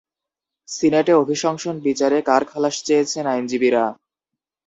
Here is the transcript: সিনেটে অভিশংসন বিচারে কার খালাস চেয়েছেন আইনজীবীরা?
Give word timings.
সিনেটে 0.69 1.13
অভিশংসন 1.13 1.75
বিচারে 1.85 2.17
কার 2.21 2.43
খালাস 2.45 2.75
চেয়েছেন 2.85 3.25
আইনজীবীরা? 3.27 3.83